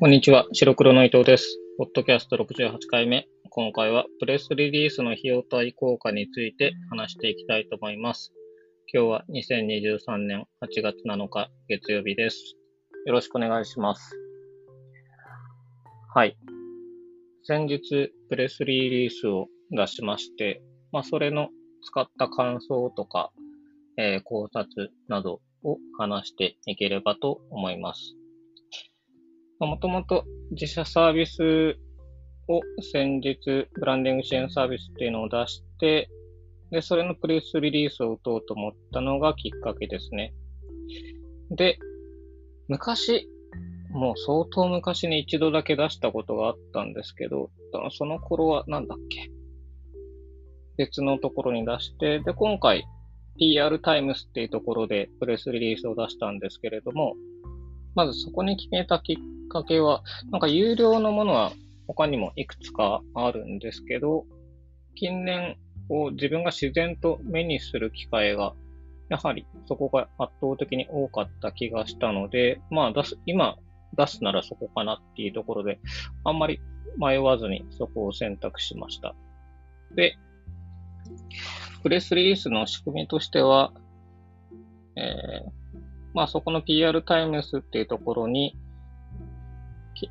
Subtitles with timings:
[0.00, 1.58] こんにちは、白黒の伊藤です。
[1.76, 3.26] ポッドキャスト68回目。
[3.50, 8.32] 今回はプレスリリースの費用対効果について話していきたいと思います。
[8.94, 12.54] 今日は2023年8月7日月曜日です。
[13.06, 14.16] よろしくお願いします。
[16.14, 16.36] はい。
[17.42, 20.62] 先日、プレスリリースを出しまして、
[20.92, 21.48] まあ、それの
[21.82, 23.32] 使った感想とか、
[23.96, 28.17] えー、考察などを話していければと思います。
[29.60, 31.76] もともと自社サービス
[32.48, 32.60] を
[32.92, 36.08] 先日、ブランディング支援サービスっていうのを出して、
[36.70, 40.32] で、それのプレスリリースを打とうと思ったのがきっかけですね。
[41.50, 41.78] で、
[42.68, 43.28] 昔、
[43.90, 47.50] もう相当昔に一度だけ出したことがあったんですけど、
[47.90, 49.30] その頃はなんだっけ？
[50.76, 52.84] 別のところに出して、で、今回
[53.38, 57.14] PR タイムスっていうところでプレスリリースを出したんですけれども、
[57.98, 59.16] まずそこに決めたきっ
[59.48, 61.50] かけは、なんか有料のものは
[61.88, 64.24] 他にもいくつかあるんですけど、
[64.94, 65.56] 近年
[65.88, 68.54] を自分が自然と目にする機会が、
[69.08, 73.56] やはりそこが圧倒的に多かった気がしたので、まあ出す、今
[73.96, 75.80] 出すならそこかなっていうところで、
[76.22, 76.60] あんまり
[76.98, 79.16] 迷わずにそこを選択しました。
[79.96, 80.16] で、
[81.82, 83.72] プレスリリースの仕組みとしては、
[84.94, 85.57] えー、
[86.14, 88.56] まあそこの PR タイムスっていうところに、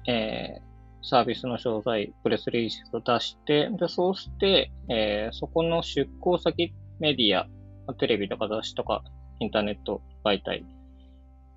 [0.07, 7.47] えー、サービスの詳細、プレスリリースを出して、で、そうして、えー、そこの出向先メディア、
[7.95, 9.03] テレビとか雑誌とか、
[9.39, 10.65] インターネット媒体、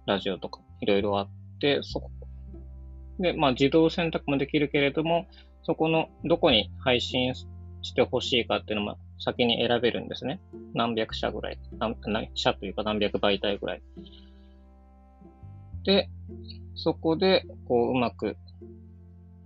[0.06, 1.28] ラジオとか、いろいろあっ
[1.60, 2.10] て、そこ、
[3.19, 5.27] で、まあ自動選択もできるけれども、
[5.62, 10.41] そこのどこに配信してほしいかっていうのも先に選べるんですね。
[10.75, 11.58] 何百社ぐらい。
[11.78, 13.82] 何社というか何百媒体ぐらい。
[15.84, 16.09] で、
[16.75, 18.36] そこで、こう、うまく、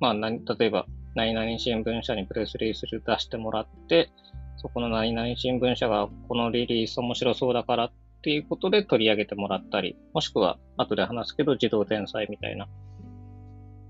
[0.00, 4.10] まあ、例えば、何々新聞社にプレスリリース出してもらって、
[4.56, 7.92] そこの何々新聞社がこのリリース面白そうだからっ
[8.22, 12.66] ていうことで取り上げてもらったり、もしくは後で話すけど自動転載みたいな、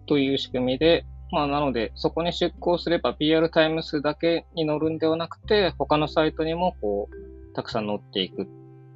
[0.07, 8.49] という仕組みで、まあなのでそこに出向すれば PR タイムスだけに乗るんではなくて、他のサイトにもこう、たくさん載っていく。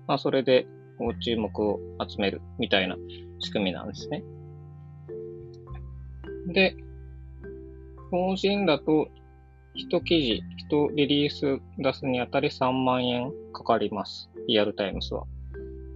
[0.06, 0.66] まあそれで
[1.20, 2.96] 注目を集めるみたいな
[3.40, 4.22] 仕組みなんですね。
[6.48, 6.76] で、
[8.10, 9.08] 法人だと、
[9.74, 14.30] 一記事、一リリース出すにあたり3万円かかります。
[14.48, 15.24] リアルタイムスは。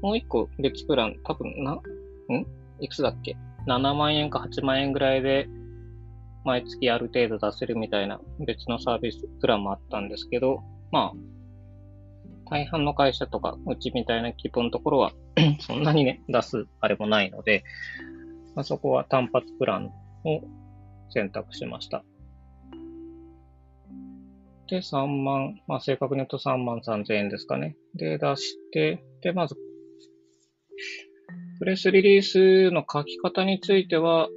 [0.03, 1.81] もう一個別プラン、多分な、ん？
[2.81, 3.37] いくつだっけ
[3.67, 5.49] ?7 万円か8万円ぐらいで、
[6.45, 11.19] 毎月ある程度出せるみたいな別のサービスプランもあったんですけど、まあ、
[12.53, 15.13] 大半の会社とか、うちみたいな規模のところは
[15.61, 17.65] そんなにね、出すあれもないので、
[18.55, 19.91] まあ、そこは単発プランを
[21.09, 22.05] 選択しました。
[24.69, 27.75] で、3万、まあ正確に言うと3万3000円ですかね。
[27.95, 29.57] で、出して、で、まず、
[31.59, 34.29] プレスリリースの書き方については、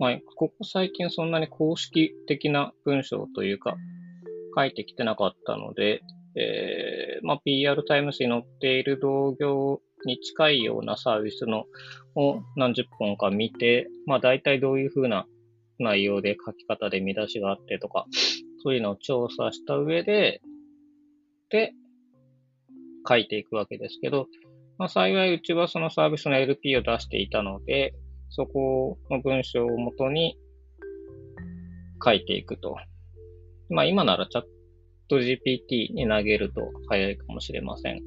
[0.00, 3.76] まあ、ここ最近そんなに公式的な文章というか、
[4.56, 6.02] 書いてきてなかったので、
[6.36, 11.64] えー、まあ、PR タイムズに載っている同業に近いようなサービスの
[12.14, 15.26] を何十本か見て、まあ、大体どういうふうな
[15.78, 18.06] 内容で書き方で見出しがあってとか、
[18.62, 20.40] そういうのを調査した上で、
[21.50, 21.72] で、
[23.08, 24.26] 書いていくわけですけど、
[24.78, 27.94] まあ、幸いうちはそのサービスの LP を出していたので、
[28.30, 30.36] そこの文章をもとに
[32.02, 32.76] 書いていくと。
[33.70, 34.44] まあ今ならチャッ
[35.08, 38.00] ト GPT に投げると早いかもしれません。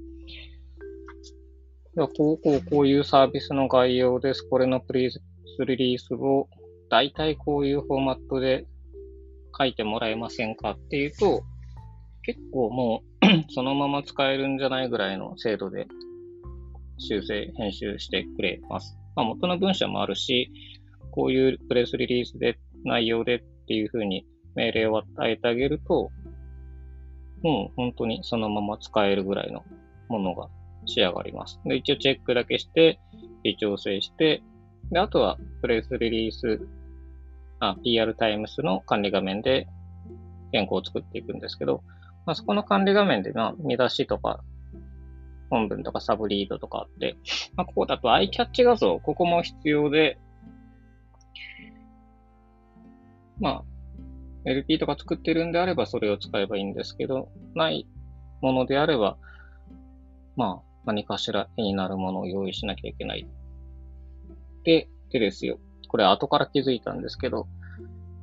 [1.96, 4.47] では、こうこうこういうサービスの概要です。
[4.50, 5.22] これのプリーズ
[5.66, 6.47] リリースを
[6.90, 8.66] 大体こういうフォーマットで
[9.57, 11.44] 書いてもらえませんかっていうと、
[12.24, 15.88] 結構もう そのまま使えるんじゃないぐらいの精度で
[16.98, 18.98] 修正、編集してくれます。
[19.16, 20.51] まあ、元の文章もあるし、
[21.12, 24.25] こういうプレスリリースで内容でっていうふうに
[24.56, 26.12] 命令を与えてあげると、
[27.42, 29.64] もう本当にそのまま使えるぐらいの
[30.08, 30.48] ものが
[30.86, 31.60] 仕上がります。
[31.66, 33.00] で、一応チェックだけして、
[33.44, 34.42] 微調整して、
[34.92, 36.68] で、あとはプレスリリース、
[37.60, 39.68] あ、PR タイムスの管理画面で
[40.52, 41.84] 原稿を作っていくんですけど、
[42.26, 44.44] まあ、そこの管理画面で、まあ、見出しとか、
[45.50, 47.18] 本文とかサブリードとかあって、
[47.56, 50.18] まあ、ここだとアイキャッチ画像、ここも必要で、
[53.40, 53.64] まあ、
[54.45, 57.88] LP とか作ってるんであればそれを使えばいいんですけど、ない
[58.42, 59.18] ものであれば、
[60.36, 63.28] まあ、何かしら絵になるものを用意しなきゃいけない。
[64.63, 65.60] で、でですよ。
[65.88, 67.48] これ後から気づいたんですけど、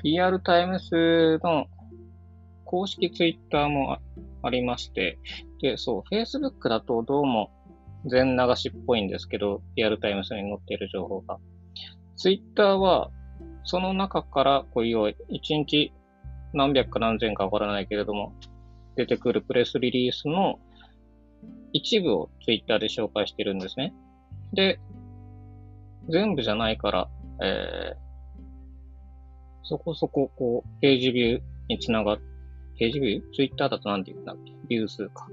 [0.03, 1.67] PR タイムスの
[2.65, 3.99] 公式ツイッターも
[4.43, 5.19] ありまして、
[5.61, 7.51] で、そう、Facebook だとどうも
[8.07, 11.39] 全流しっぽいんですけど、リアルタイムスに載っている情報が。
[12.17, 13.11] Twitter は、
[13.65, 15.93] その中から、こういう、一日
[16.53, 18.33] 何百か何千かわからないけれども、
[18.97, 20.59] 出てくるプレスリリースの
[21.73, 23.95] 一部を Twitter で紹介してるんですね。
[24.53, 24.81] で、
[26.09, 27.09] 全部じゃないから、
[27.43, 27.99] えー、
[29.63, 32.19] そこそこ、こう、ページビューにつながっ、
[32.79, 34.53] ページビュー ?Twitter だと何て言うんだっけ？
[34.69, 35.29] ビュー数か。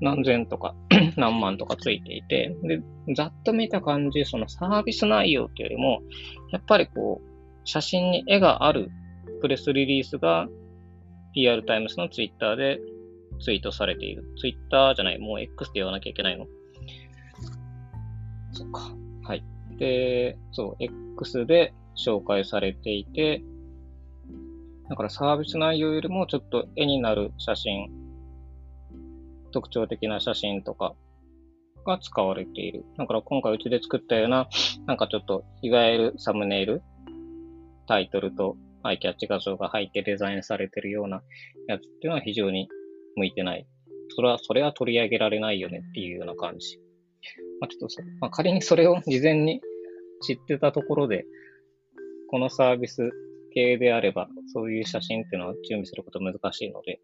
[0.00, 0.74] 何千とか
[1.16, 2.82] 何万とかついていて、で、
[3.14, 6.02] ざっと見た感じ、そのサービス内容っていうよりも、
[6.50, 7.30] やっぱりこう、
[7.64, 8.90] 写真に絵がある
[9.42, 10.48] プレスリリースが
[11.34, 12.78] PR タイムスのツイッターで
[13.40, 14.24] ツイートされている。
[14.38, 16.46] ツイッターじゃない、もう X って言わなきゃいけないの？
[18.52, 18.94] そっか。
[19.24, 19.44] はい。
[19.78, 20.84] で、そう、
[21.18, 23.42] X で紹介されていて、
[24.88, 27.90] だからサービス内容よりもちょっと絵になる写真
[29.52, 30.94] 特徴的な写真とか
[31.84, 32.84] が使われている。
[32.96, 34.48] だから今回うちで作ったような、
[34.86, 36.82] なんかちょっと、いわゆるサムネイル、
[37.88, 41.22] タイトルとアイキャッチ画像が入ってデザインされてるような
[41.68, 42.68] やつっていうのは非常に
[43.16, 43.66] 向いてない。
[44.14, 46.78] それは、それは取り上げられないよねっていうような感じ。
[47.60, 49.60] まあ、ちょっとまあ、仮にそれを事前に
[50.22, 51.24] 知ってたところで、
[52.28, 53.10] このサービス
[53.54, 57.00] 系であれば、そういう写真っていうのは準備すること難しいので、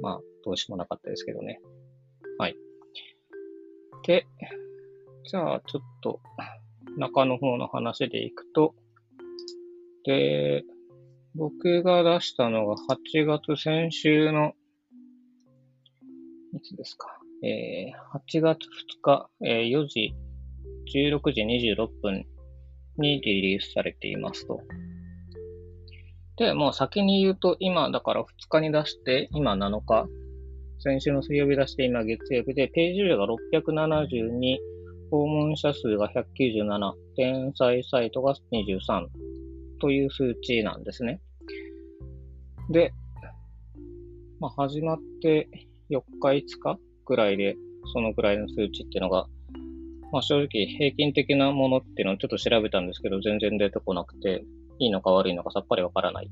[0.00, 1.60] まあ、どうしようもなかったですけどね。
[2.38, 2.56] はい。
[4.06, 4.26] で、
[5.24, 6.20] じゃあ、ちょっと、
[6.96, 8.74] 中の方の話でいくと、
[10.04, 10.64] で、
[11.34, 14.52] 僕が出したのが8月先週の、
[16.54, 17.08] いつですか？
[17.44, 18.66] えー、8月2
[19.02, 20.14] 日、えー、4時、
[20.94, 21.42] 16時
[21.76, 22.24] 26分
[22.96, 24.60] にリリースされていますと。
[26.36, 30.08] で、もう先に言うと、今、だから2日に出して、今7日、
[30.80, 34.58] 先週の水曜日出して、今月曜日で、ページ量が672、
[35.10, 39.06] 訪問者数が197、転載サイトが23
[39.78, 41.20] という数値なんですね。
[42.70, 42.92] で、
[44.40, 45.48] まあ、始まって
[45.90, 47.56] 4日、5日ぐらいで、
[47.92, 49.26] そのぐらいの数値っていうのが、
[50.12, 54.44] まあ、正直平均的なものっていうのをちょっと調べたんですけど、全然出てこなくて、
[54.78, 56.30] いいのか悪いのかさっぱりわからない。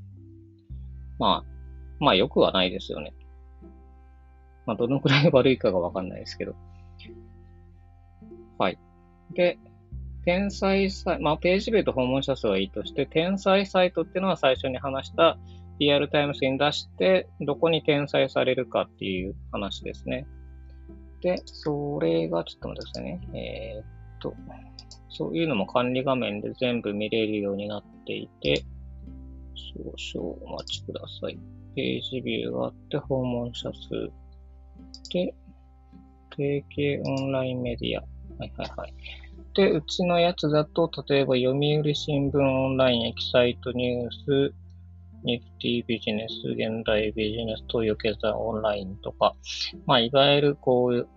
[1.19, 1.57] まあ、
[1.99, 3.13] まあ良くはないですよね。
[4.65, 6.55] まあどのくらい悪いかがわかんないですけど。
[8.57, 8.79] はい。
[9.33, 9.59] で、
[10.27, 15.37] 天才サイト、まあページビューと訪問者数はいいとして、天才サイトっていうのは最初に話した
[15.79, 20.27] リアルタイムスに出して、どこに転載されるかっていう話ですね。
[21.21, 23.21] で、それが、ちょっと待ってくださいね。
[23.33, 23.85] えー、っ
[24.19, 24.33] と、
[25.07, 28.65] そういうのも管理画面で全部見れるようになっていて、
[29.55, 31.39] 少々お待ちください。
[31.73, 34.11] ページビューがあって、訪問者数。
[35.13, 35.33] で、
[36.31, 38.01] 提携オンラインメディア。
[38.39, 38.93] はいはいはい。
[39.57, 44.53] で、うちのやつだと、例えば読売新聞オンラインエキサイトニュース、
[45.23, 49.33] ニフティビジネス、現代ビジネス、東洋経済オンラインとか、
[49.87, 51.07] まあ、いわゆるこういう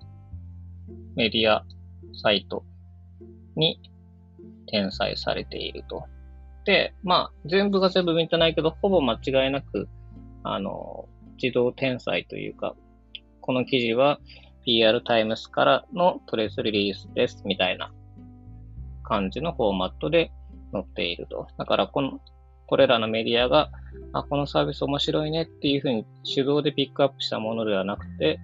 [1.16, 1.66] メディア
[2.14, 2.64] サイト
[3.56, 3.78] に
[4.68, 6.04] 転載されていると。
[6.64, 9.86] で、まあ、全部が全部見てないけど、ほぼ間違いなく、
[10.44, 12.74] あの、自動転載というか、
[13.42, 14.18] この記事は
[14.64, 17.92] PR タイムスからのプレスリリースです、みたいな
[19.10, 20.30] 感じのフォーマットで
[20.72, 21.48] 載っていると。
[21.58, 22.20] だから、この、
[22.68, 23.70] これらのメディアが、
[24.12, 28.38] あ、このサービス面白いねっていうふうに手動でピックアップしたものではなくて、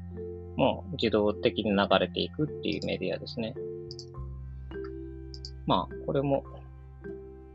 [0.56, 3.54] もう自動的に流れていくっていうメディアですね。
[5.66, 6.42] まあ、これも、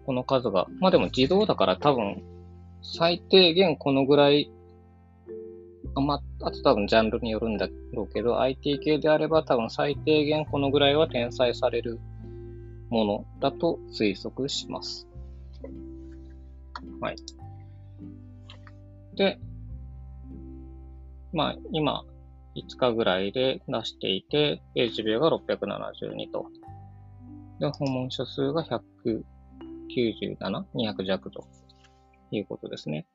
[0.06, 2.24] この数が、まあでも自動だから多分、
[2.82, 4.50] 最低限このぐらい、
[5.96, 12.00] あまあ、あと多分ジャンルによるんだろうけど、IT 系であれば多分最低限このぐらいは転載される
[12.92, 15.08] ものだと推測します。
[17.00, 17.16] はい。
[19.16, 19.40] で、
[21.34, 22.04] まあ今、
[22.56, 26.46] 5日ぐらいで出していて、ページビューが672と。
[27.60, 29.24] で、訪問者数が197、
[30.76, 31.48] 200弱と
[32.32, 33.08] いうことですね。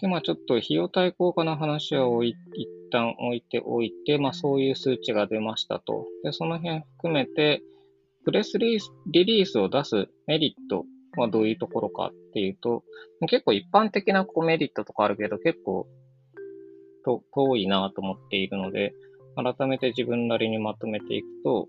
[0.00, 6.06] で、まあちょっと費用対効果の話は置い一旦置いておいて、まあそういう数値が出ましたと。
[6.22, 7.62] で、その辺含めて、
[8.24, 10.84] プレスリリースを出すメリット
[11.16, 12.82] はどういうところかっていうと、
[13.28, 15.86] 結構一般的なこうメリットとかあるけど、結構
[17.06, 18.92] と遠いなと思っているので、
[19.36, 21.68] 改めて自分なりにまとめていくと、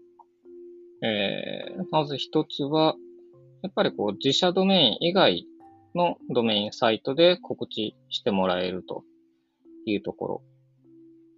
[1.03, 2.95] えー、まず一つは、
[3.61, 5.45] やっぱりこう自社ドメイン以外
[5.95, 9.03] のドメインサイトで告知してもらえると
[9.85, 10.41] いうところ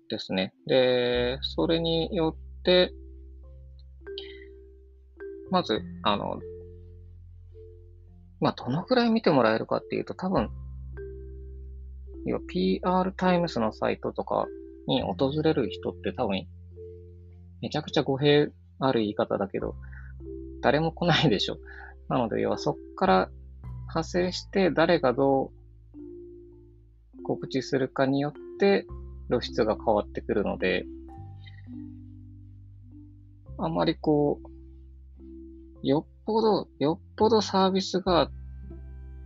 [0.09, 0.53] ですね。
[0.67, 2.91] で、それによって、
[5.49, 6.39] まず、あの、
[8.39, 10.49] まあ、どのくらい見てもらえるかっていうと、多分、
[12.25, 14.47] 要は PR タイムスのサイトとか
[14.87, 16.47] に訪れる人って多分、
[17.61, 18.49] めちゃくちゃ語弊
[18.79, 19.75] ある言い方だけど、
[20.61, 21.57] 誰も来ないでしょ。
[22.09, 23.29] なので、要はそっから
[23.89, 25.59] 派生して誰がどう
[27.23, 28.85] 告知するかによって
[29.29, 30.85] 露出が変わってくるので、
[33.57, 34.49] あまりこう、
[35.87, 38.29] よっぽど、よっぽどサービスが、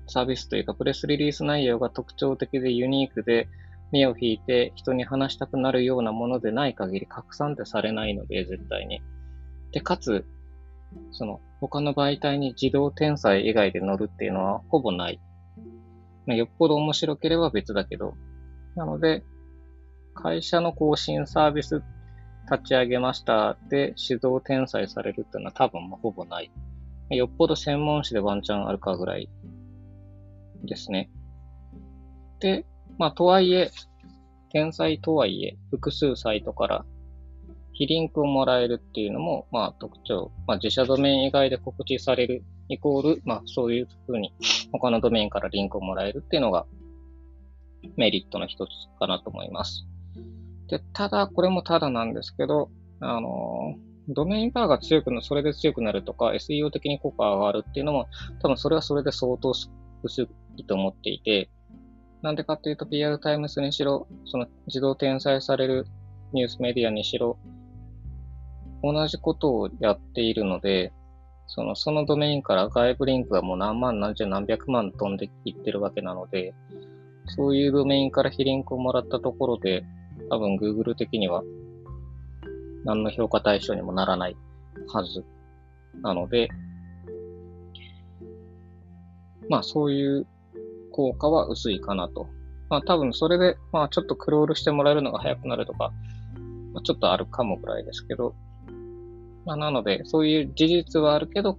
[0.08, 3.48] サービスというかプレスリリース内容が特徴的でユニークで、
[3.92, 9.02] 目を引いて人に話したくなるようなものでない限り拡散ってされないので、絶対に。
[9.72, 10.26] で、かつ、
[11.12, 15.22] その、他の媒体に自動転載以外で載るっていうのはほぼない。
[16.26, 18.16] まあ、よっぽど面白ければ別だけど。
[18.76, 19.24] なので、
[20.14, 21.82] 会社の更新サービス
[22.52, 26.52] 立ち上げましたで指導転載されるっていうのは多分ほぼない。
[27.10, 29.30] よっぽど専門誌でワンチャンあるかぐらい
[30.64, 31.10] ですね。
[32.40, 32.66] で、
[32.98, 33.72] まあとはいえ、
[34.50, 36.86] 転載とはいえ、複数サイトから
[37.74, 40.32] 非リンクをもらえるっていうのも、まあ特徴。
[40.48, 44.34] まあ自社ドメイン以外で告知されるイコール、まあそういうふうに
[44.72, 46.66] 他のドメインからリンクをもらえるっていうのが
[47.98, 49.86] メリットの一つかなと思います。
[50.74, 53.76] で、ただ、これもただなんですけど、あの、
[54.10, 58.08] ドメインパワーが強くなる、それで強くなるとか、SEO 的に効果が上がるっていうのも、
[58.42, 59.54] 多分それはそれで相当
[60.02, 61.52] 薄いと思っていて、
[62.24, 65.86] なんでかっていうと、PR タイムスにしろ、その自動転載される
[66.32, 67.38] ニュースメディアにしろ、
[68.82, 70.92] 同じことをやっているので、
[71.46, 76.56] その、そのドメインから外部リンクがもう何万何十何百万飛んでいってるわけなので、
[77.28, 79.86] そういうドメインから非リンクをもらったところで、
[80.30, 81.44] 多分 Google 的には
[82.84, 84.38] 何の評価対象にもならない
[84.88, 85.26] はず
[86.02, 86.50] なので、
[89.50, 90.28] まあそういう
[90.92, 92.28] 効果は薄いかなと。
[92.70, 95.92] まあ多分それで、まあちょっとクロールしてもらえるのが早くなるとか、
[96.74, 98.36] まあ、ちょっとあるかもぐらいですけど、
[99.46, 101.58] まあなのでそういう事実はあるけど、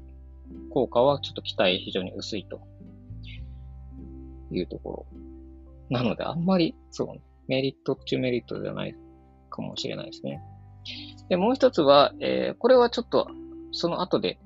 [0.70, 2.60] 効果はちょっと期待非常に薄いと
[4.50, 5.18] いうところ。
[5.90, 8.94] なのであんまり、そうね、メリット中メリットではない
[9.50, 10.40] かもしれないですね。
[11.28, 13.28] で、もう一つは、えー、これはちょっと
[13.72, 14.38] その後で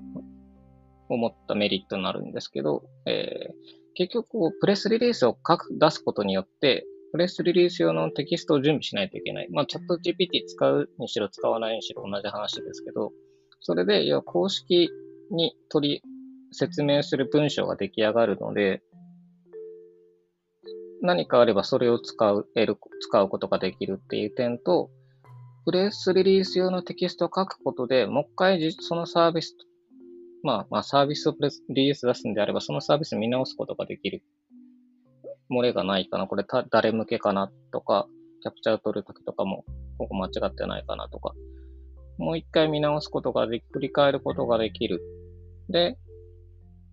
[1.09, 9.49] 思ったメリットになるんですけど、えー、結局、プレスリリースを書く、出すことによって、プレスリリース用のテキストを準備しないといけない。
[9.51, 13.13] まあ、チャット GPT 使うにしろ使わないにしろ同じ話ですけど、
[13.61, 14.91] それで、要は公式
[15.31, 16.03] に取り、
[16.53, 18.83] 説明する文章が出来上がるので、
[21.03, 24.91] 何かあればそれを使う、得る、使うことができるっていう点と、
[25.65, 29.55] プレスリリース用のテキストを書くことで、もう一回そのサービス、
[30.43, 34.23] まあ、まあ、サービスをプレスリリース出すんであれば、そのサービス見直すことができる。
[35.51, 38.07] 漏れがないかなこれ誰向けかなとか、
[38.43, 39.65] キャプチャー取るときとかも、
[39.99, 41.35] ここ間違ってないかなとか、
[42.19, 45.03] もう一回見直すことができ、振り返ることができる。
[45.69, 45.99] で、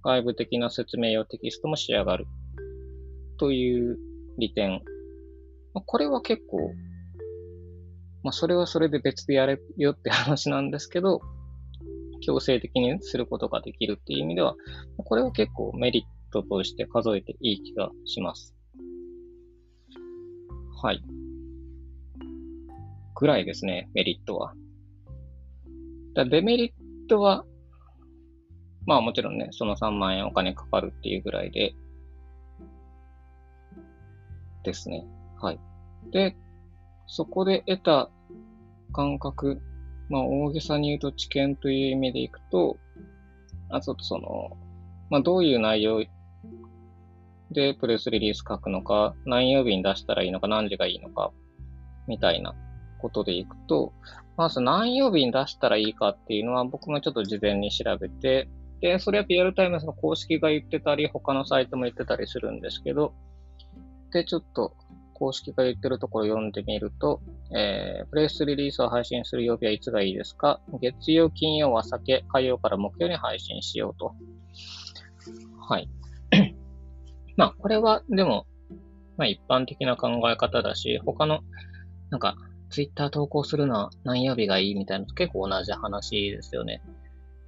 [0.04, 2.28] 外部的な説明用テキストも仕上がる。
[3.38, 3.98] という
[4.38, 4.82] 利点。
[5.74, 6.74] まあ、これは結構、
[8.24, 11.22] まあ、それはそれで別でやれよって話なんですけど、
[12.22, 14.56] 強制的にすることができるっていう意味では、
[14.98, 18.56] これは結構メリットとして数えていい気がします。
[20.82, 21.04] はい。
[23.16, 24.54] ぐらいですね、メリットは。
[26.16, 26.72] だデメリッ
[27.08, 27.46] トは、
[28.86, 31.74] まあもちろんね、その3万円お金かかるっていうぐらいで、
[34.66, 35.06] ですね。
[35.42, 35.60] はい。
[36.12, 36.36] で、
[37.08, 38.10] そこで得た
[38.94, 39.62] 感覚、
[40.10, 42.78] まあ大げさに言うと知見という意味でいくと、
[43.70, 44.58] あとその、
[45.10, 46.04] まあどういう内容
[47.52, 51.32] でプレスリリース書くのか、何曜日に出したらいいのか、何時がいいのか、
[52.08, 52.56] みたいな
[53.00, 53.94] ことでいくと、
[54.38, 58.50] まず何曜日に出したらいいかっていうのは僕もちょっと事前に調べて、
[58.82, 63.14] で、それは PR タイムズの公式が言ってたり、他のサイトも言ってたりするんですけど、
[64.12, 64.76] で、ちょっと
[65.14, 67.22] 公式が言ってるところ読んでみると、
[67.56, 70.62] えー、プレスリリースを配信する曜日はいつがいいですか？
[70.82, 74.16] 月曜、金曜は避け、火曜から木曜に配信しようと。
[75.68, 75.90] はい。
[77.38, 78.46] まあ、これは、でも、
[79.18, 81.40] まあ一般的な考え方だし、他の、
[82.10, 82.36] なんか、
[82.70, 86.82] ツイッター投稿するのは何曜日がいいみたいなのと結構同じ話ですよね。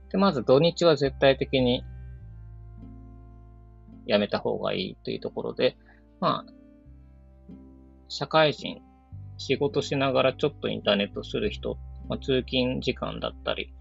[0.09, 1.83] で、まず土日は絶対的に
[4.05, 5.75] やめた方がいいというところで、
[6.19, 6.53] まあ、
[8.09, 8.81] 社会人、
[9.37, 11.77] 仕事しながらちょっとインターネットする人、
[12.09, 13.71] まあ、通勤時間だったり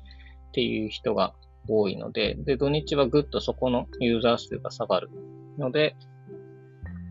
[0.49, 1.35] っていう人が
[1.69, 5.11] 多いので、で、土日はぐっとそこのユーザー数が下がる
[5.59, 5.97] ので、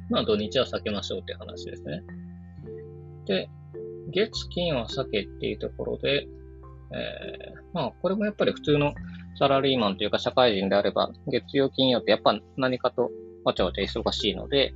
[0.09, 2.03] まあ土日は避けましょうって話ですね。
[3.25, 3.49] で、
[4.13, 6.27] 月金は避けっていうところで、
[6.91, 8.93] えー、まあこれもやっぱり普通の
[9.37, 13.09] サラリーマンというか社会人であれば、月曜金曜ってやっぱ何かと
[13.43, 14.73] わちゃわちゃ忙しいので、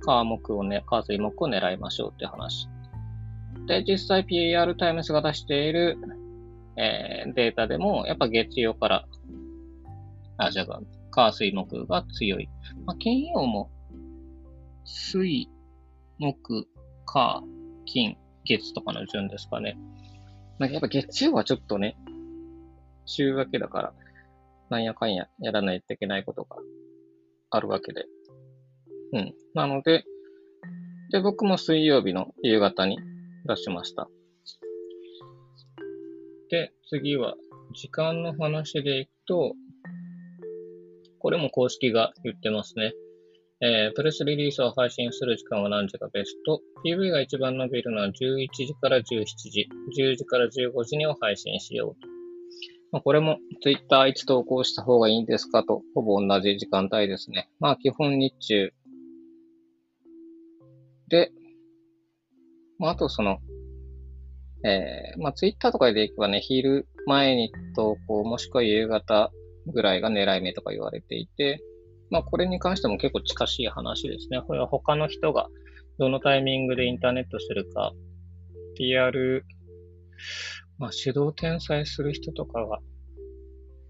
[0.00, 2.68] 火木をね、火水木を狙いましょうって話。
[3.66, 5.98] で、実際 PAR タイムスが出している、
[6.76, 9.04] えー、データでも、やっぱ月曜から、
[10.38, 12.48] あ、じゃあ、火水木が強い。
[12.86, 13.70] まあ、金曜も、
[14.84, 15.48] 水、
[16.18, 16.66] 木、
[17.04, 17.42] 火、
[17.84, 19.76] 金、月とかの順ですかね。
[20.58, 21.96] なんかやっぱ月曜はちょっとね、
[23.04, 23.92] 週明けだから、
[24.70, 26.56] なんやかんややらないといけないことが
[27.50, 28.04] あるわけで。
[29.12, 29.34] うん。
[29.54, 30.04] なので、
[31.10, 32.98] で、僕も水曜日の夕方に
[33.46, 34.08] 出しました。
[36.50, 37.34] で、次は、
[37.74, 39.54] 時間の話でいくと、
[41.18, 42.92] これも公式が言ってますね。
[43.60, 48.12] えー、プレスリリースを配信する時間は何時がベスト ?PV が一番伸びるのは11
[48.50, 49.68] 時から17時、
[50.00, 52.08] 10時から15時にを配信しようと。
[52.92, 57.50] まあ、これも Twitter いつ投稿した方がいいんですかと、ほぼ同じ時間帯ですね。
[57.58, 58.72] まあ基本日中。
[61.08, 61.30] で、
[62.78, 63.38] まああとその、
[64.64, 69.30] えー、まあ Twitter とかでいけばね、昼前に投稿、もしくは夕方
[69.66, 71.62] ぐらいが狙い目とか言われていて、
[72.10, 74.40] まあこれに関しても結構近しい話ですね。
[74.46, 75.48] これは他の人が
[75.98, 77.92] どのタイミングでインターネットするか、
[78.76, 79.44] PR
[80.78, 82.78] まあ、指導転載する人とかが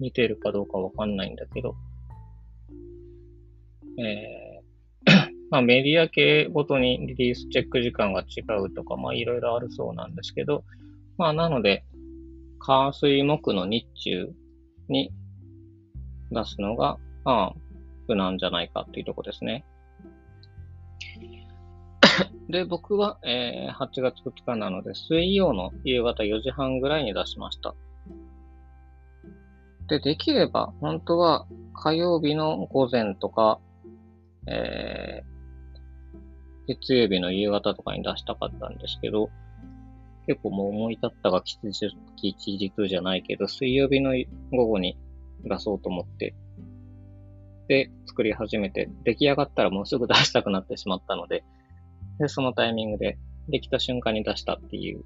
[0.00, 1.74] 見てるかどうかわかんないんだけど、
[3.98, 4.47] えー
[5.50, 10.64] まあ、メディア系ごとにリリースチェック時間が違うとか、まあ、いろいろあるそうなんですけど、
[11.16, 11.84] まあ、なので、
[12.58, 14.30] 火水木の日中
[14.88, 15.10] に
[16.30, 17.60] 出すのが、まあ、
[18.08, 19.64] 無難じゃないかっていうとこですね。
[22.48, 27.74] で、僕は、えー、8月2日なので、水曜の夕方4時半ぐらいに出しました。
[29.88, 33.60] で、できれば、本当は火曜日の午前とか、
[34.46, 35.37] えー、
[36.68, 39.30] 月曜日の夕方とかに出したかったんですけど、
[40.26, 41.58] 結構もう思い立ったが吉
[42.58, 44.12] 日じゃないけど、水曜日の
[44.52, 44.98] 午後に
[45.44, 46.34] 出そうと思って、
[47.68, 51.44] で、作り始めて、出来上がったらもうすぐ出したくなってしまったので、
[52.18, 55.04] で、そのタイミングで、できた瞬間に出したっていう。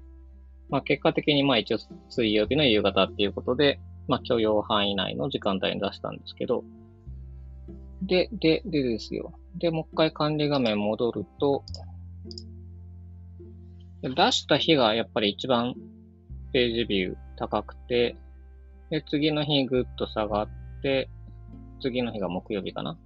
[0.69, 1.77] まあ、結果的にまあ一応
[2.09, 6.63] 水曜日の夕方っていうことで、まあ、許容範囲内の時間帯に出したんですけど、
[8.05, 9.33] で、で、でですよ。
[9.55, 11.63] で、もう一回管理画面戻ると、
[14.01, 15.75] 出した日がやっぱり一番
[16.51, 18.17] ページビュー高くて、
[18.89, 20.49] で、次の日ぐっと下がっ
[20.81, 21.09] て、
[21.81, 22.97] 次の日が木曜日かな。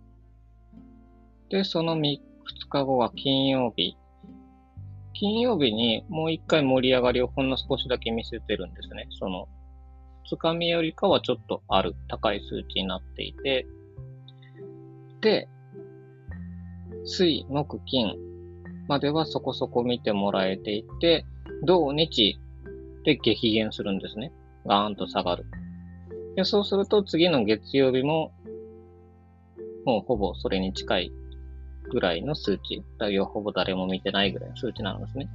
[1.50, 3.98] で、その3 2日後は金曜日。
[5.14, 9.08] 金曜日にもう一回盛り上がりをほんの少しだけ見せてるんですね。
[9.20, 9.48] その、
[10.32, 13.66] 2日目よりかはちょっとある高い数値になっていて、
[15.28, 15.50] で、
[17.04, 18.16] 水、木、金
[18.88, 21.26] まではそこそこ見てもらえていて、
[21.66, 22.40] 土日
[23.04, 24.32] で激減するんですね。
[24.66, 25.46] ガーンと下がる。
[26.38, 28.32] でそうすると次の月曜日も、
[29.86, 31.12] もうほぼそれに近い
[31.92, 32.82] ぐらいの数値。
[32.98, 35.28] だいほぼ誰も見てないぐらいの数値なんですね。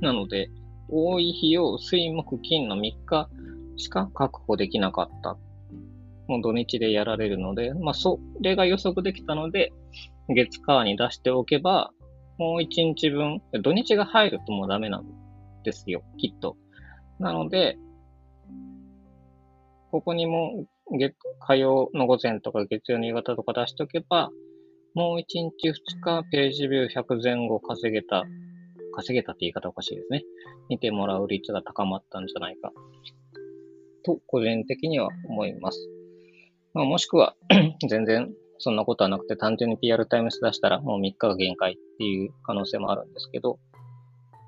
[0.00, 0.50] なので、
[0.90, 3.30] 多い日を水木金の3日
[3.76, 5.38] しか確保できなかった。
[6.28, 9.72] もう土日でやられるので、まあ、それが予測できたので、
[10.28, 11.90] 月火に出しておけば、
[12.38, 15.06] もう1日分、土日が入るともうダメなん
[15.64, 16.56] ですよ、きっと。
[17.18, 17.78] なので、
[19.90, 24.30] ここにも月、火曜の午前とか月曜の夕方とか出しておけば、
[24.94, 28.24] もう1日2日ページビュー100前後稼げた、
[28.92, 30.24] 稼げたって言い方おかしいですね。
[30.68, 32.72] 見てもらう率が高まったんじゃないか。
[34.04, 35.97] と、個人的には思います。
[36.78, 37.34] まあ、もしくは
[37.90, 43.58] 全然そんなことはなくて、単純に PR タイムス出したらもう3日が限界っていう可能性もあるんですけど、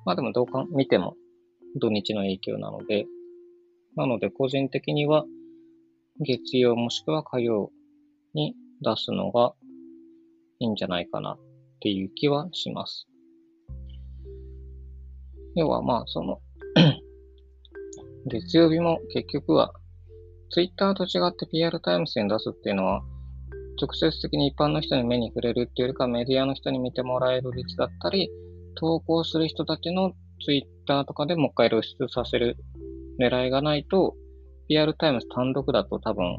[0.06, 1.16] まあでもどうか見ても
[1.80, 3.06] 土日の影響なので、
[3.96, 5.24] なので個人的には
[6.20, 7.72] 月曜もしくは火曜
[8.32, 9.54] に出すのが
[10.60, 11.38] いいんじゃないかなっ
[11.80, 13.08] ていう気はします。
[15.56, 16.40] 要はまあその
[18.30, 19.72] 月曜日も結局は
[20.50, 23.02] ツイッターと違って PR タイムスに出すっていうのは、
[23.80, 28.28] 直接的に一般の人に目に触れるっていうよりかメディアの人に見てもらえる率だったり、
[28.74, 30.12] 投稿する人たちの
[30.44, 32.56] ツイッターとかでもう一回露出させる
[33.20, 34.16] 狙いがないと、
[34.68, 36.38] PR タイムス単独だと多分、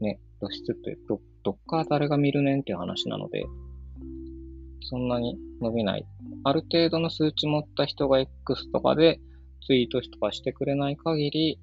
[0.00, 3.44] ね、露出ってど、どっか誰が見るねんっていう話なので、
[4.80, 6.06] そんなに伸びない。
[6.44, 9.20] ある程度の数値持った人が X とかで
[9.66, 11.58] ツイートとかしてくれない限り、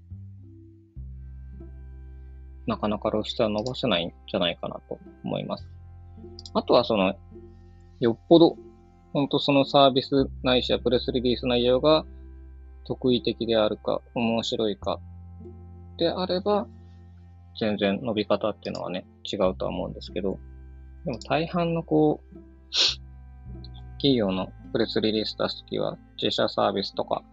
[2.68, 5.68] なかなか露出は伸ばせないんじゃないかなと思います。
[6.54, 7.14] あとはその、
[8.00, 8.58] よっぽど、
[9.14, 12.06] 本当そのサービスないしはプレスリリース内容が
[12.86, 15.00] 得意的であるか、面白いか
[15.98, 16.68] であれば、
[17.60, 20.40] 全然伸び方っていうのはね、違うとは思うんですけど、
[21.06, 22.36] でも大半のこう、
[23.98, 27.24] 企業のプレスリリース出すときは、自社サービスとか、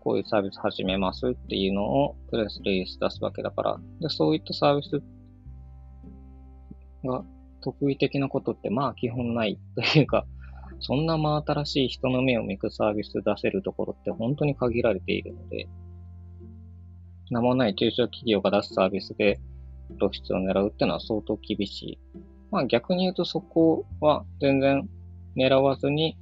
[0.00, 5.02] こういうサービス始めますっていうのをプレスリリース出すわけだから、で、そういったサービス
[7.06, 7.24] が
[7.60, 10.26] 得意的なことってまあ基本ないというか、
[10.80, 15.68] そんな真新しい人の目を向くサービス出せるところって本当に限られているので、
[17.30, 19.38] 名もない中小企業が出すサービスで
[19.98, 21.98] 露出を狙うっていうのは相当厳しい。
[22.50, 24.88] まあ逆に言うとそこは全然
[25.36, 26.16] 狙わずに、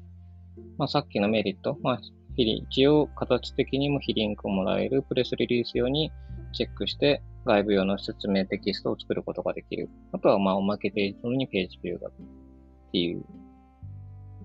[0.76, 2.00] まあさっきのメリット、まあ
[2.42, 6.12] 一応形的にも非リンクをもらえるプレスリリース用に
[6.53, 9.88] チェックして外部用の説明テキストを作ることができる。
[10.12, 12.12] あとはまあおまけページのにページビューがっ
[12.92, 13.24] ていう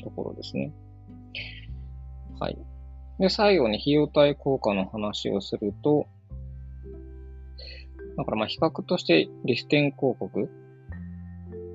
[0.02, 0.74] ところですね。
[2.40, 2.58] はい。
[3.20, 6.08] で、最後に費用対効果の話をすると、
[8.18, 10.50] だからまあ比較としてリステン広告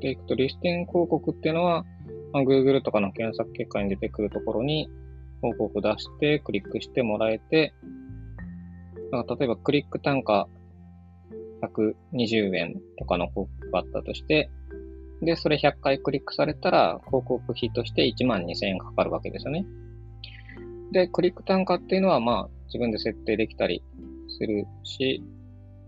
[0.00, 1.84] でいくと、リステン広告っていうのは、
[2.32, 4.90] まあ、Google とかの検索結果に出てくるところに
[5.40, 7.74] 広告出してクリックしてもらえて、
[9.10, 10.48] まあ、例えばクリック単価
[11.62, 14.50] 120円とかの広告があったとして、
[15.22, 19.66] で、それ100回クリックされたら広告費として1万2000円かかるわけですよね。
[20.92, 23.82] で、クリック単価っていうのはまあ自分で設定できたり
[24.28, 25.22] するし、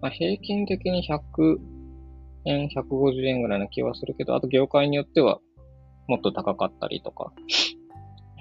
[0.01, 1.59] まあ、平均的に100
[2.47, 5.39] 円、150円ぐらいな気はするけど、あと業界によっては
[6.09, 7.33] もっと高かったりとか。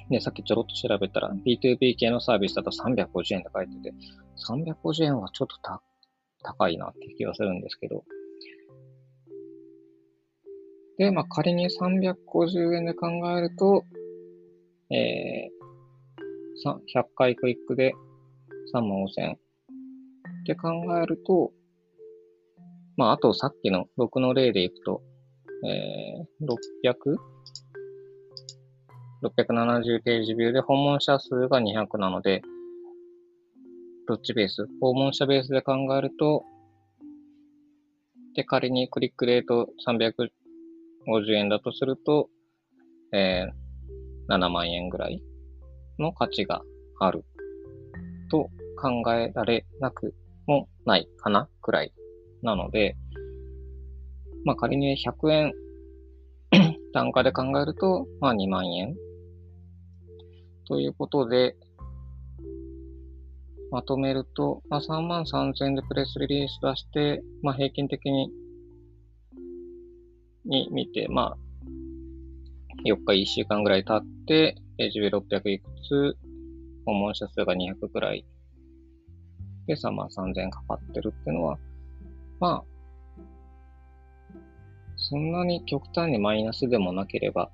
[0.09, 3.93] で、さっきちょろっと調べたら B2B 系のサービスだと350円って書いてて、
[4.47, 5.81] 350円はちょっとた
[6.43, 8.03] 高いなって気がするんですけど。
[10.97, 13.85] で、まあ、仮に350円で考えると、
[14.91, 17.93] えー、100回クリックで
[18.73, 19.33] 3万5000円
[20.41, 21.51] って考えると、
[22.97, 25.01] まあ、あとさっきの6の例でいくと、
[25.65, 27.15] えー、600?
[29.21, 32.41] 670ページビューで訪問者数が200なので、
[34.07, 34.65] どっちベース？
[34.79, 36.43] 訪問者ベースで考えると、
[38.33, 40.29] で、仮にクリックレート350
[41.33, 42.29] 円だとすると、
[43.11, 45.21] えー、7万円ぐらい
[45.99, 46.61] の価値が
[46.99, 47.25] ある
[48.31, 48.49] と
[48.81, 50.15] 考えられなく
[50.47, 51.93] もないかなくらい
[52.41, 52.95] なので、
[54.45, 55.53] まあ仮に100円
[56.93, 58.95] 単価で考えると、まあ2万円。
[60.69, 61.55] ということで、
[63.71, 68.31] まとめると、まあ、3万3000円でプレスリリース出して、まあ、平均的に、
[70.45, 71.37] に見て、まあ、
[72.85, 76.17] 4日1週間ぐらい経って、ページ600いくつ、
[76.85, 78.25] 訪問者数が200くらい。
[79.65, 81.57] で3万3000円かかってるっていうのは、
[82.39, 83.23] まあ、
[84.97, 87.51] そんなに極端にマイナスでもなければ、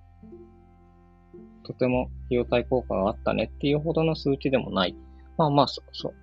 [1.65, 4.95] とても費用対効果があったねっていうほどの数値でもない。
[5.37, 6.13] まあまあ、そ、そ、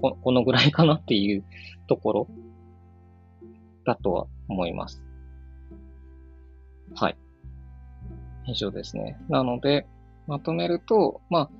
[0.00, 1.44] ここのぐらいかなっていう
[1.88, 2.28] ところ
[3.84, 5.02] だとは思います。
[6.94, 7.16] はい。
[8.46, 9.18] 以上ですね。
[9.28, 9.86] なので、
[10.26, 11.50] まとめると、まあ、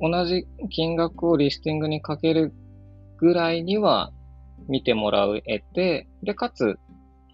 [0.00, 2.52] 同じ金額をリスティングにかける
[3.18, 4.12] ぐらいには
[4.68, 6.78] 見てもらえて、で、かつ、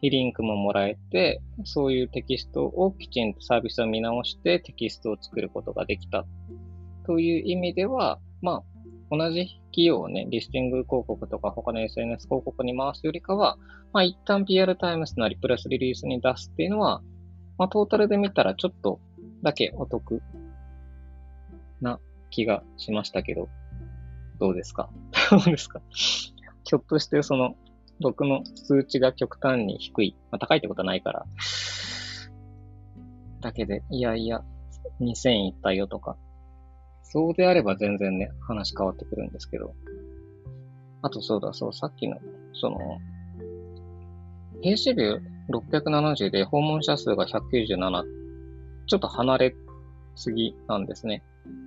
[0.01, 6.25] 非リンクももらえて、そういうテキストをきちんとサービスを見直してテキストを作ることができた。
[7.07, 8.63] という意味では、ま
[9.11, 13.57] あ、同じ企業をね、リスティング広告とか他の SNS 広告に回すよりかは、
[13.93, 17.03] まあ一旦 PR タイムスなりプレスリリースに出すっていうのは、
[17.57, 19.01] まあトータルで見たらちょっと
[19.43, 20.21] だけお得
[21.81, 23.49] な気がしましたけど、
[24.41, 24.91] どうですか？
[25.31, 25.81] どうですか？
[25.91, 27.55] ひょっとしてその、
[28.01, 30.17] 僕の数値が極端に低い。
[30.31, 31.27] まあ、高いってことはないから。
[33.41, 34.43] だけで、いやいや、
[35.01, 36.17] 2000いったよとか。
[37.03, 39.75] そうであれば全然ね、話変わってくるんですけど。
[41.03, 42.19] あとそうだ、そう、さっきの、
[42.53, 42.79] その、
[44.63, 45.05] ページビ
[45.51, 48.03] 670で訪問者数が197、
[48.87, 49.55] ちょっと離れ
[50.15, 51.23] すぎなんですね。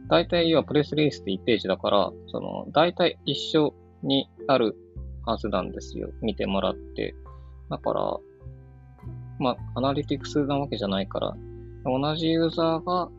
[0.09, 4.75] 大体、要はプレスリリースって1ページだから、その、大体一緒になる
[5.29, 6.09] はずなんですよ。
[6.21, 7.13] 見てもらって。
[7.69, 8.17] だから、
[9.37, 11.37] まあ、アナリティクスなわけじゃないから、
[11.85, 13.09] 同じユーザーが、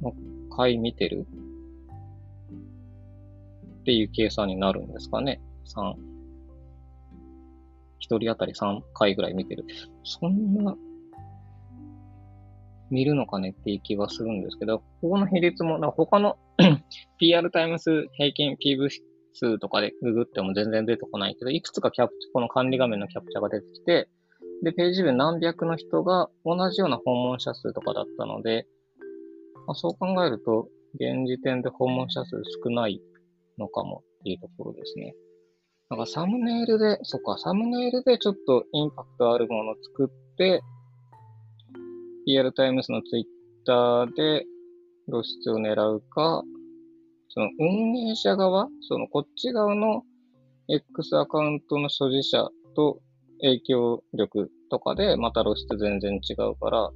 [0.00, 0.12] もう
[0.52, 1.26] 一回見てる
[3.80, 5.40] っていう計算になるんですかね。
[5.74, 5.94] 3。
[7.98, 9.64] 一人当たり3回ぐらい見てる。
[10.04, 10.76] そんな、
[12.90, 16.36] 見るのかねっていう気はするんですけど、ここの比率も、他の
[17.18, 18.90] PR タイムス平均 PV
[19.38, 24.08] 数とかでググっても全然出てこないけど、いくつかキャプこの管理画面のキャプチャが出てきて、
[24.62, 28.66] で、ページ名何百の人が同じような訪問者数とかだったので、
[29.66, 33.00] まあ、そう考えると、現時点で訪問者数少ない
[33.58, 35.14] のかもっていうところですね。
[35.90, 40.60] なんかサムネイルで、そっか、サムネイルでちょっとインパクトあるものを作って、
[42.26, 43.24] リアルタイムスのツイッ
[43.64, 44.44] ターで
[45.08, 46.42] 露出を狙うか、
[47.28, 50.02] その運営者側、そのこっち側の
[50.68, 53.00] X アカウントの所持者と
[53.40, 56.90] 影響力とかでまた露出全然違うから、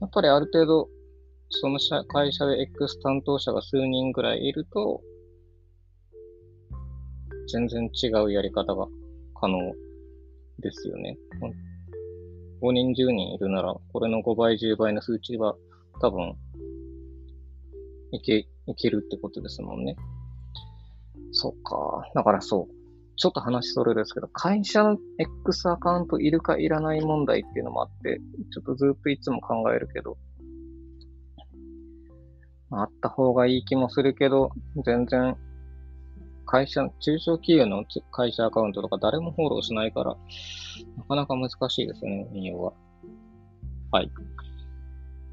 [0.00, 0.88] やっぱりある程度、
[1.50, 5.00] その会社で X 担当者が数人ぐらいいると、
[7.52, 8.86] 全然違うやり方が
[9.34, 9.58] 可能
[10.60, 11.18] ですよね。
[12.62, 15.56] 5人10人いるなら、これの5倍10倍の数値は
[16.00, 16.34] 多分、
[18.12, 19.96] いけ、いけるってことですもんね。
[21.32, 22.02] そっか。
[22.14, 22.80] だからそう。
[23.16, 28.18] ちょっと話それですけど、会社の X アカウントいるかいらない問題っていうのもあって、
[28.50, 30.16] ちょっとずっといつも考えるけど、
[32.70, 34.50] あった方がいい気もするけど、
[34.86, 35.36] 全然、
[36.46, 40.16] 会社、中小企業の会社アカウントとか誰もフォローしないから、
[40.96, 42.72] なかなか難しいですね、運用は。
[43.90, 44.10] はい。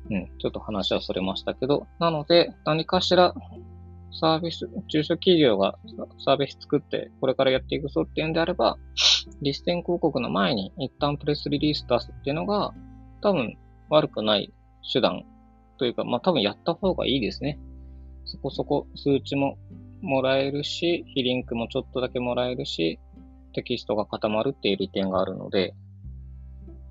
[0.09, 3.33] うん、ちょっと話はそれましたけど、なので、何かしら
[4.19, 5.77] サービス、中小企業が
[6.23, 8.77] サービス作ってこれからやっていくぞっていうんであれば、
[9.41, 12.73] リステン広告の前に一旦プレスリリース出すっていうのが
[13.21, 13.57] 多分
[13.89, 14.53] 悪くない
[14.91, 15.23] 手段
[15.77, 17.59] というか、まあ多分やった方がいいですね。
[18.25, 19.57] そこそこ数値も
[20.01, 22.99] もらえるし、非リンクもちょっとだけもらえるし、
[23.53, 25.73] テキストが固まるっていう利点があるので、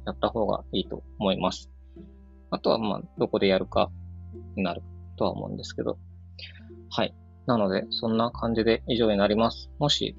[0.05, 1.70] やった方がいいと思います。
[2.51, 3.91] あとはまあ、どこでやるか
[4.57, 4.83] になる
[5.17, 5.99] とは思うんですけど。
[6.91, 7.15] はい。
[7.47, 9.71] なので、そんな感じで以上になります。
[9.79, 10.17] もし、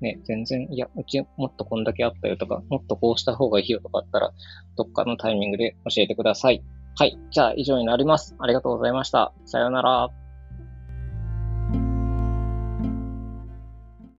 [0.00, 4.32] ね、全然、いや、うちもっとこんだけあったよとか、もっとこうした方がいいよとかあったら、
[4.76, 6.62] どっかのタイミングで教えてください。
[6.96, 7.18] はい。
[7.30, 8.34] じゃあ以上になります。
[8.38, 9.32] ありがとうございました。
[9.44, 10.19] さようなら。